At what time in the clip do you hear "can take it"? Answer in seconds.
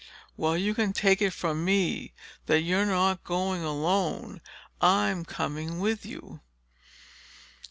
0.73-1.29